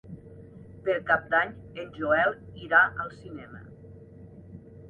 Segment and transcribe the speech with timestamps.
[0.87, 1.53] Per Cap d'Any
[1.83, 2.33] en Joel
[2.65, 3.63] irà al cinema.